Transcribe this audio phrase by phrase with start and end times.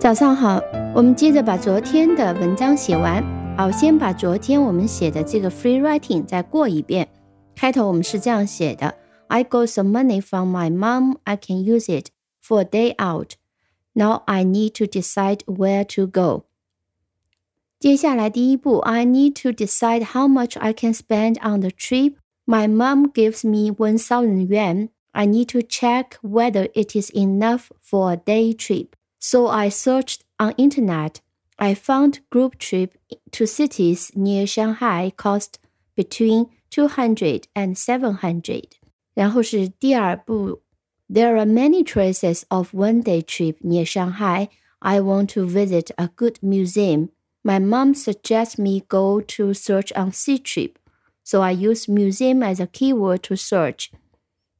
[0.00, 0.60] 早上好，
[0.94, 3.24] 我们接着把昨天的文章写完。
[3.56, 7.08] 好，先把昨天我们写的这个 free writing 再过一遍。
[7.54, 8.94] 开头我们是这样写的：
[9.28, 11.16] I got some money from my mom.
[11.24, 12.10] I can use it
[12.46, 13.32] for a day out.
[13.94, 16.44] Now I need to decide where to go.
[17.78, 22.14] 接下来第一步，I need to decide how much I can spend on the trip.
[22.44, 24.90] My mom gives me one thousand yuan.
[25.12, 28.88] I need to check whether it is enough for a day trip.
[29.20, 31.20] So I searched on internet.
[31.58, 32.98] I found group trip
[33.32, 35.58] to cities near Shanghai cost
[35.96, 38.68] between 200 and 700.
[39.14, 40.60] 然后是第二步.
[41.08, 44.48] There are many traces of one-day trip near Shanghai.
[44.80, 47.10] I want to visit a good museum.
[47.42, 50.76] My mom suggests me go to search on Ctrip,
[51.22, 53.90] so I use museum as a keyword to search.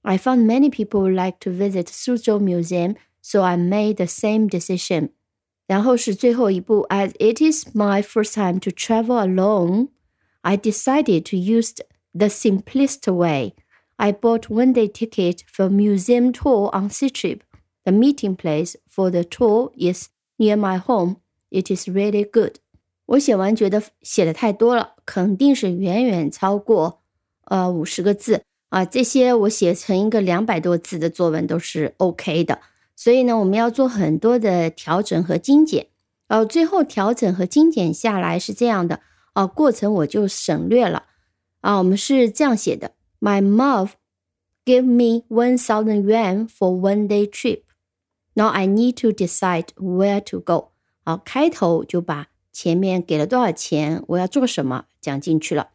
[0.04, 2.94] I found many people like to visit Suzhou Museum
[3.31, 5.09] so I made the same decision.
[5.67, 9.87] 然后是最后一步，as it is my first time to travel alone,
[10.41, 11.75] I decided to use
[12.13, 13.53] the simplest way.
[13.95, 17.39] I bought one day ticket for museum tour on Ctrip.
[17.85, 21.17] The meeting place for the tour is near my home.
[21.51, 22.55] It is really good.
[23.05, 27.01] 我写完觉得写的太多了，肯定是远远超过
[27.45, 28.83] 呃五十个字啊。
[28.83, 32.59] 这些我写成一个两百多字的作文都是 OK 的。
[33.01, 35.87] 所以呢，我们要做很多的调整和精简。
[36.27, 38.99] 呃，最后调整和精简下来是这样的，
[39.33, 41.05] 啊，过程我就省略了。
[41.61, 43.89] 啊，我们是这样写的：My mom
[44.63, 47.63] gave me one thousand yuan for one day trip.
[48.35, 50.73] Now I need to decide where to go.
[51.03, 55.69] 好，开头就把前面给了多少钱，我要做什么讲进去了。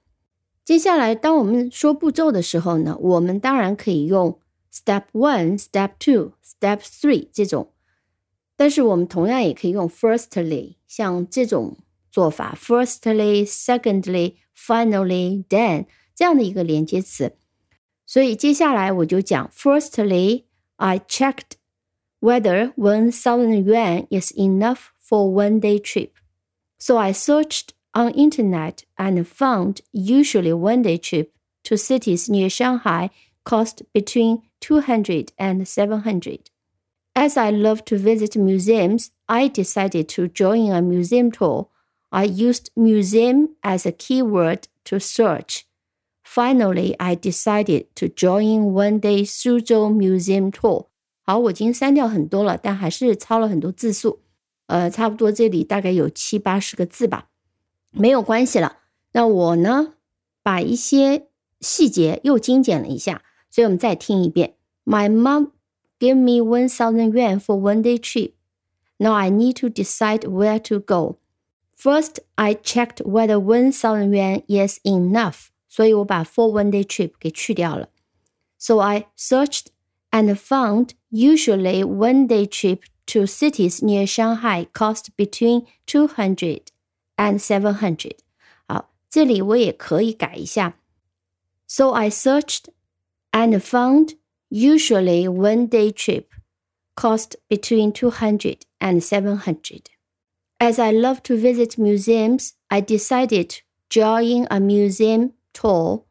[0.64, 4.38] 接下来，当我们说步骤的时候呢，我们当然可以用。
[4.75, 7.73] Step one, step two, step three 这种，
[8.55, 11.77] 但是我们同样也可以用 firstly，像这种
[12.09, 17.35] 做法，firstly, secondly, finally, then 这样的一个连接词。
[18.05, 20.45] 所以接下来我就讲，firstly,
[20.77, 21.57] I checked
[22.21, 26.11] whether one thousand yuan is enough for one day trip.
[26.79, 31.31] So I searched on internet and found usually one day trip
[31.63, 33.09] to cities near Shanghai
[33.45, 36.49] cost between 200 and 700.
[37.13, 41.67] As I love to visit museums, I decided to join a museum tour.
[42.09, 45.65] I used museum as a keyword to search.
[46.23, 50.87] Finally, I decided to join one day Suzhou Museum tour.
[51.23, 54.21] 好，我已经删掉很多了，但还是抄了很多字数。
[54.67, 57.27] 呃，差不多这里大概有七八十个字吧，
[57.91, 58.77] 没有关系了。
[59.11, 59.95] 那我呢，
[60.41, 61.27] 把一些
[61.59, 63.21] 细节又精简了一下。
[63.55, 64.55] 所以我们再听一遍。
[64.85, 65.51] My mom
[65.99, 68.33] gave me one thousand yuan for one day trip.
[68.97, 71.17] Now I need to decide where to go.
[71.75, 75.47] First, I checked whether one thousand yuan is enough.
[75.67, 77.89] 所以我把 for one day trip 给去掉了。
[78.57, 79.67] So I searched
[80.11, 86.65] and found usually one day trip to cities near Shanghai cost between two hundred
[87.15, 88.17] and seven hundred.
[88.67, 90.77] 好，这里我也可以改一下。
[91.67, 92.65] So I searched
[93.35, 94.15] and found
[94.49, 96.33] usually one day trip
[96.95, 99.89] cost between 200 and 700.
[100.59, 106.03] As I love to visit museums, I decided to join a museum tour.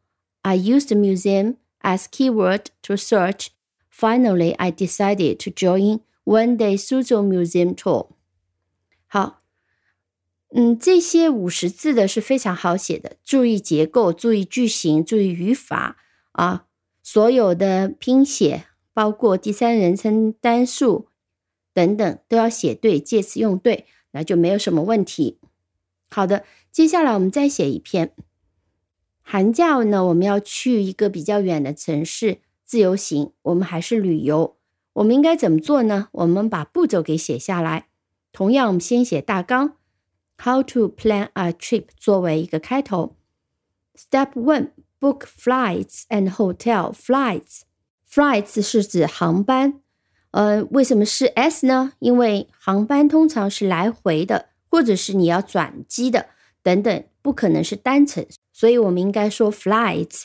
[0.43, 3.51] I used museum as keyword to search.
[3.89, 8.09] Finally, I decided to join one day Suzhou Museum tour.
[9.07, 9.43] 好，
[10.53, 15.97] 嗯，这些五十字的是非常好写的，注意结构，注意句型，注意语法
[16.33, 16.64] 啊。
[17.08, 21.06] 所有的拼写，包括第三人称单数
[21.72, 25.38] 等等，都要写对，介词用对，那就没有什么问题。
[26.10, 28.12] 好的，接下来我们再写一篇。
[29.22, 34.56] 寒假呢，我们要去一个比较远的城市自由行，我们还是旅游，
[34.94, 36.08] 我们应该怎么做呢？
[36.10, 37.86] 我们把步骤给写下来。
[38.32, 39.76] 同样，我们先写大纲
[40.42, 43.14] ，How to plan a trip 作为一个开头。
[43.94, 44.70] Step one。
[45.00, 47.62] Book flights and hotel flights.
[48.08, 49.80] Flights 是指航班，
[50.30, 51.92] 呃，为什么是 s 呢？
[51.98, 56.28] 因为航班通常是来回的，或者是你要转机的
[56.62, 60.24] 等等，不可能是单程，所以我们应该说 flights。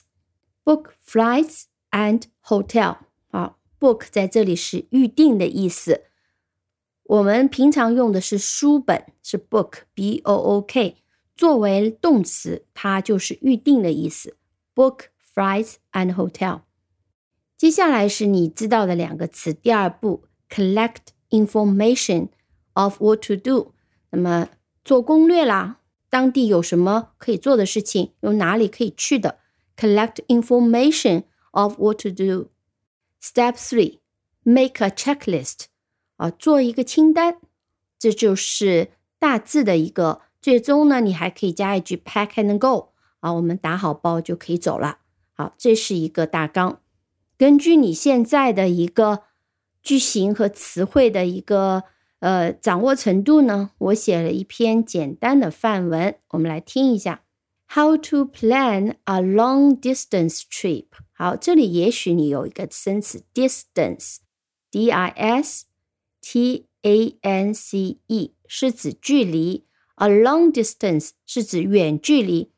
[0.63, 2.97] Book flights and hotel。
[3.31, 6.03] 啊，book 在这里是预定的意思。
[7.03, 10.97] 我们平常用的是书本，是 book，b o o k，
[11.35, 14.37] 作为动词，它就是预定的意思。
[14.80, 16.60] book flights and hotel。
[17.56, 22.28] 接下来是你知道的两个词，第二步 collect information。
[22.76, 23.72] of what to do。
[24.10, 24.48] 那么
[24.84, 29.38] 做攻略啦，当地有什么可以做的事情，有哪里可以去的？
[29.76, 33.98] Collect information of what to do。Step three,
[34.42, 35.64] make a checklist。
[36.16, 37.38] 啊，做一个清单，
[37.98, 40.20] 这就是大致的一个。
[40.40, 42.89] 最终呢，你还可以加一句 pack and go。
[43.21, 44.99] 啊，我们打好包就可以走了。
[45.33, 46.81] 好，这是一个大纲。
[47.37, 49.23] 根据你现在的一个
[49.81, 51.83] 句型和词汇的一个
[52.19, 57.23] 呃掌握程度呢，我写了一篇简单的范文，我们来听一下。
[57.73, 60.87] How to plan a long distance trip？
[61.13, 65.65] 好，这里也许你有一个生词 distance，d i s
[66.21, 69.65] t a n c e 是指距离
[69.95, 72.50] ，a long distance 是指远距离。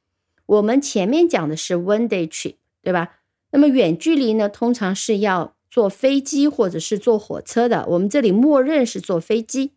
[0.46, 3.20] 我们前面讲的是 one day trip，对吧？
[3.52, 7.86] 那么远距离呢，通常是要坐飞机或者是坐火车的。
[7.88, 9.74] 我们这里默认是坐飞机，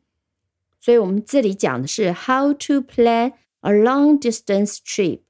[0.81, 5.21] 所以我们这里讲的是 how to plan a long distance trip。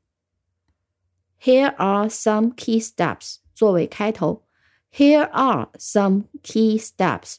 [1.41, 4.43] Here are some key steps 作为开头。
[4.91, 7.37] Here are some key steps。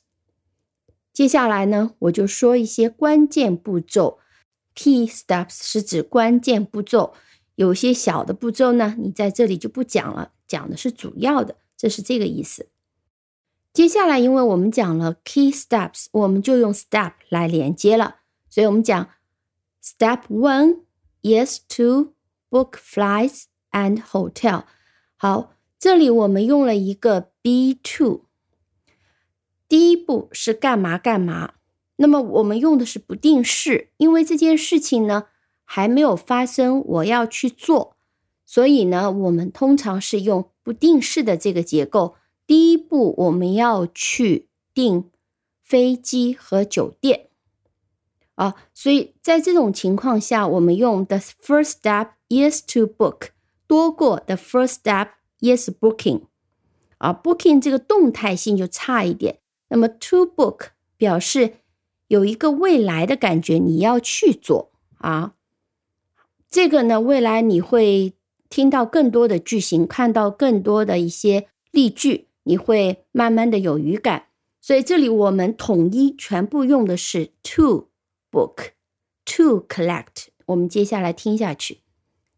[1.12, 4.20] 接下来呢，我就说一些关键步骤。
[4.76, 7.16] Key steps 是指关键步骤。
[7.58, 12.70] 有些小的步骤呢，你在这里就不讲了，讲的是主要的，这是这个意思。
[13.74, 18.18] 接下来，因为我们讲了 key steps，我们就用 step 来连接了，
[18.48, 19.10] 所以我们讲
[19.84, 20.82] step one
[21.24, 22.14] is to
[22.52, 24.66] book flights and hotel。
[25.16, 28.26] 好，这里我们用了一个 be to，
[29.68, 31.56] 第一步是干嘛干嘛，
[31.96, 35.30] 那么我们用的是不定式，因为这件事情呢。
[35.70, 37.98] 还没有发生，我要去做，
[38.46, 42.16] 所以呢，我们通常是用不定式的这个结构。
[42.48, 45.12] 第一步，我们要去订
[45.62, 47.28] 飞机和酒店
[48.36, 53.32] 啊，所以在这种情况下，我们用 the first step is to book
[53.68, 55.10] 多过 the first step
[55.42, 56.22] is booking
[57.00, 59.40] 啊，booking 这个动态性就差一点。
[59.68, 61.56] 那么 to book 表示
[62.08, 65.34] 有一个未来的感觉，你要去做啊。
[66.51, 68.15] 这个呢，未来你会
[68.49, 74.27] 听到更多的句型，看到更多的一些例句，你会慢慢的有语感。
[74.61, 77.89] 所以这里我们统一全部用的是 to
[78.31, 78.73] book
[79.25, 80.27] to collect。
[80.47, 81.81] 我们接下来听下去。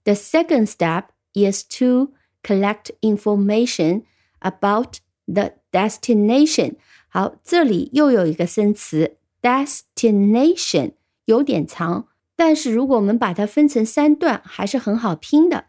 [0.05, 2.13] The second step is to
[2.43, 4.05] collect information
[4.41, 6.77] about the destination。
[7.09, 10.93] 好，这里又有一个生词 destination，
[11.25, 12.08] 有点长。
[12.39, 15.67] 但是如果我们把它分成三段，还是很好拼的。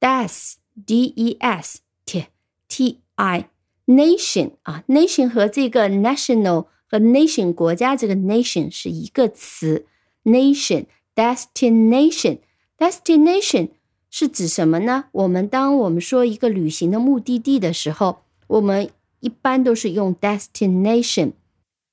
[0.00, 0.54] des
[0.86, 2.26] d e s t
[2.68, 3.48] t i
[3.86, 9.86] nation 啊，nation 和这个 national 和 nation 国家这个 nation 是一个词。
[10.24, 12.40] nation destination
[12.76, 13.70] destination
[14.10, 15.04] 是指什么呢？
[15.12, 21.32] 我们当我们说一个旅行的目的地的时候，我们一般都是用 destination。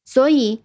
[0.04, 0.64] 所以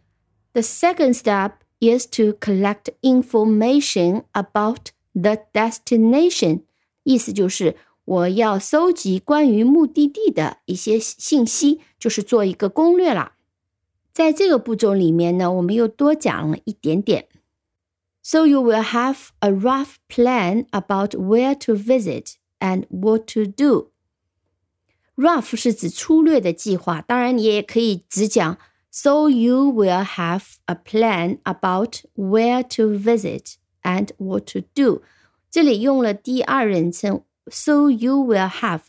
[0.52, 1.52] the second step
[1.82, 6.62] is to collect information about the destination，
[7.04, 13.34] 意思就是我要搜集关于目的地的一些信息，就是做一个攻略啦。
[14.12, 17.28] 在这个步骤里面呢，我们又多讲了一点点。
[18.22, 23.90] So you will have a rough plan about where to visit and what to do.
[25.16, 28.58] Rough 是指粗略的计划，当然你也可以只讲
[28.95, 35.01] so you will have a plan about where to visit and what to do。
[35.49, 38.81] 这里用了第二人称，so you will have，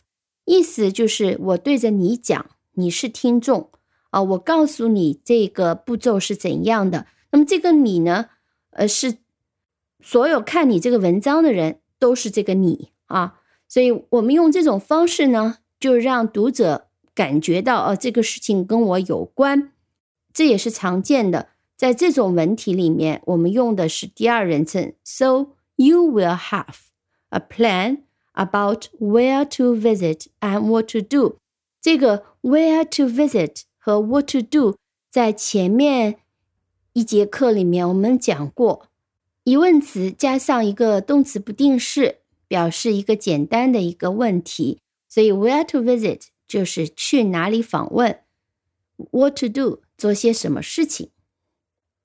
[0.45, 3.71] 意思就是我对着你讲，你是听众
[4.11, 7.07] 啊，我告诉你这个步骤是怎样的。
[7.31, 8.27] 那么这个你呢，
[8.69, 9.17] 呃，是
[10.01, 19.71] 所有看你这个文章的人都是这个你啊，所以我们用这种方式呢，就让读者感觉到哦，这个事情跟我有关。
[20.34, 24.92] 这也是常见的，在这种文体里面，我们用的是第二人称。
[25.04, 26.76] So you will have
[27.30, 28.02] a plan
[28.32, 31.38] about where to visit and what to do。
[31.80, 34.76] 这个 where to visit 和 what to do
[35.10, 36.18] 在前面
[36.92, 38.86] 一节课里面我们讲过，
[39.44, 44.78] 疑问词加上一个动词不定式，表示一个简单的一个问题。
[45.08, 48.20] 所以 where to visit 就是去哪里访问，
[49.10, 49.80] what to do。
[49.97, 51.09] 做些什么事情？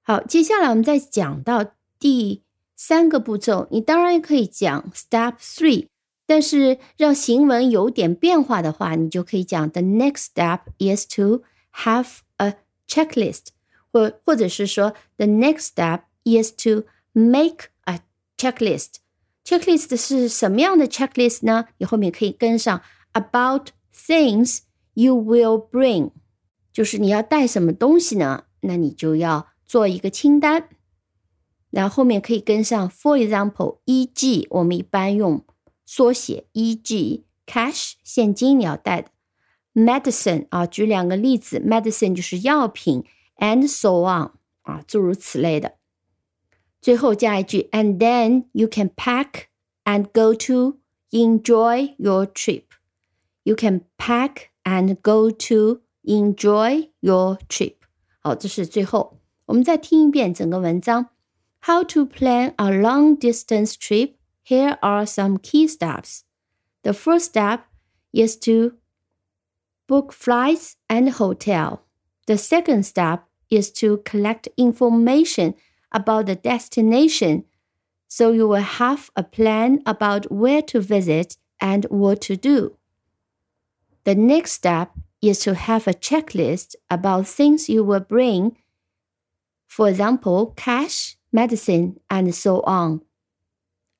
[0.02, 2.42] 好，接下来我们再讲到第
[2.76, 3.68] 三个步骤。
[3.70, 5.88] 你当然可以讲 Step Three，
[6.26, 11.42] 但是让行文有点变化的话，你就可以讲 The next step is to
[11.72, 12.56] have a
[12.88, 13.48] checklist。
[13.92, 18.00] 或或者是说，the next step is to make a
[18.36, 18.98] checklist。
[19.44, 21.66] checklist 是什么样的 checklist 呢？
[21.78, 22.80] 你后面可以跟上
[23.12, 24.60] about things
[24.94, 26.12] you will bring，
[26.79, 28.45] 就是你要带什么东西呢？
[28.61, 30.69] 那你就要做一个清单。
[31.69, 34.47] 然后后面可以跟上 for example e.g.
[34.49, 35.45] 我们一般用
[35.85, 37.25] 缩写 e.g.
[37.45, 39.09] cash 现金你要带的
[39.73, 43.03] medicine 啊，举两个例子，medicine 就是药品，
[43.37, 44.31] and so on
[44.61, 45.73] 啊，诸如此类的。
[46.79, 49.47] 最后加一句，and then you can pack
[49.83, 52.63] and go to enjoy your trip.
[53.43, 57.75] You can pack and go to enjoy your trip.
[58.19, 59.19] 好，这是最后。
[59.45, 61.09] 我们再听一遍整个文章。
[61.61, 64.15] How to plan a long distance trip?
[64.43, 66.21] Here are some key steps.
[66.83, 67.61] The first step
[68.11, 68.77] is to
[69.87, 71.79] book flights and hotel.
[72.27, 75.55] The second step is to collect information
[75.89, 77.45] about the destination
[78.07, 82.77] so you will have a plan about where to visit and what to do.
[84.03, 88.57] The next step is to have a checklist about things you will bring,
[89.67, 93.01] for example, cash, medicine, and so on.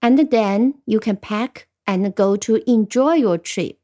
[0.01, 3.77] And then you can pack and go to enjoy your trip.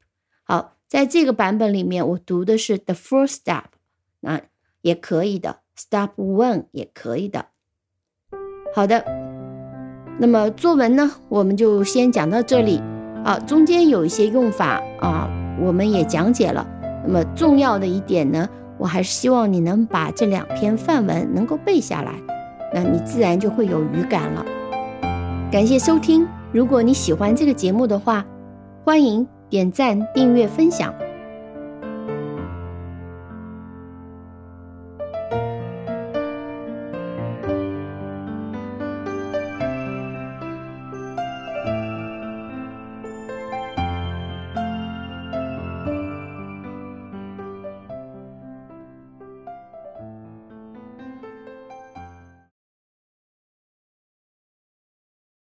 [0.44, 3.64] 好，在这个版本里面，我读的是 the first step，
[4.20, 4.40] 那
[4.82, 7.46] 也可以的，step one 也可以的。
[8.74, 9.04] 好的，
[10.20, 12.78] 那么作文呢，我们就先讲到这里
[13.24, 13.38] 啊。
[13.40, 15.28] 中间有一些用法啊，
[15.60, 16.75] 我们也讲解了。
[17.07, 18.47] 那么重要的一点呢，
[18.77, 22.11] 我还是希望你能把这两篇范文能够背下来，
[22.73, 24.45] 那你自然就会有语感了。
[25.49, 28.25] 感谢收听，如果你喜欢这个节目的话，
[28.83, 30.93] 欢迎点赞、订阅、分享。